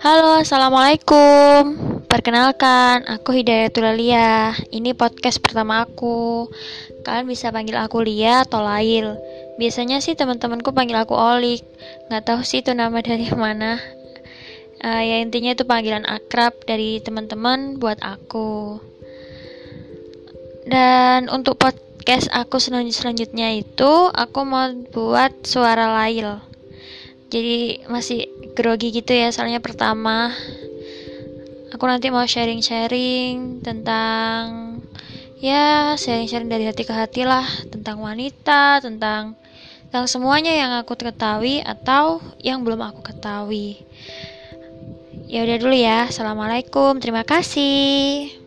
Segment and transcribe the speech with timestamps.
[0.00, 1.76] Halo, Assalamualaikum.
[2.08, 6.48] Perkenalkan, aku Hidayatul Lia Ini podcast pertama aku.
[7.04, 9.20] Kalian bisa panggil aku Lia atau Lail.
[9.60, 11.60] Biasanya sih teman-temanku panggil aku Olik.
[12.08, 13.76] Gak tahu sih itu nama dari mana.
[14.80, 18.80] Uh, Ya intinya itu panggilan akrab dari teman-teman buat aku.
[20.64, 24.64] Dan untuk podcast aku selanjutnya itu Aku mau
[24.96, 26.49] buat suara Lail
[27.30, 28.26] jadi masih
[28.58, 30.34] grogi gitu ya soalnya pertama
[31.70, 34.76] aku nanti mau sharing-sharing tentang
[35.38, 39.38] ya sharing-sharing dari hati ke hati lah tentang wanita tentang
[39.90, 43.82] tentang semuanya yang aku ketahui atau yang belum aku ketahui.
[45.26, 48.39] Ya udah dulu ya assalamualaikum terima kasih